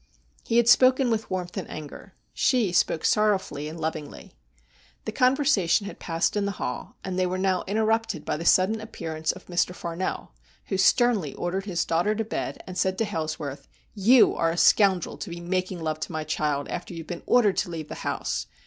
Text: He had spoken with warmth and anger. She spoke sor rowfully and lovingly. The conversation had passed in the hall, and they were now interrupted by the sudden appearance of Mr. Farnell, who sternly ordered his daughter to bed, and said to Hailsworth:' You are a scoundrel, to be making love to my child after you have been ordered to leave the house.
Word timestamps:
He 0.43 0.57
had 0.57 0.67
spoken 0.67 1.11
with 1.11 1.29
warmth 1.29 1.57
and 1.57 1.69
anger. 1.69 2.15
She 2.33 2.71
spoke 2.71 3.05
sor 3.05 3.33
rowfully 3.35 3.69
and 3.69 3.79
lovingly. 3.79 4.33
The 5.05 5.11
conversation 5.11 5.85
had 5.85 5.99
passed 5.99 6.35
in 6.35 6.45
the 6.45 6.53
hall, 6.53 6.95
and 7.03 7.19
they 7.19 7.27
were 7.27 7.37
now 7.37 7.63
interrupted 7.67 8.25
by 8.25 8.37
the 8.37 8.43
sudden 8.43 8.81
appearance 8.81 9.31
of 9.31 9.45
Mr. 9.45 9.75
Farnell, 9.75 10.33
who 10.69 10.77
sternly 10.79 11.35
ordered 11.35 11.65
his 11.65 11.85
daughter 11.85 12.15
to 12.15 12.25
bed, 12.25 12.63
and 12.65 12.79
said 12.79 12.97
to 12.97 13.05
Hailsworth:' 13.05 13.67
You 14.15 14.33
are 14.35 14.49
a 14.49 14.57
scoundrel, 14.57 15.17
to 15.19 15.29
be 15.29 15.39
making 15.39 15.83
love 15.83 15.99
to 15.99 16.11
my 16.11 16.23
child 16.23 16.67
after 16.69 16.95
you 16.95 17.01
have 17.01 17.07
been 17.07 17.23
ordered 17.27 17.57
to 17.57 17.69
leave 17.69 17.87
the 17.87 17.93
house. 18.01 18.47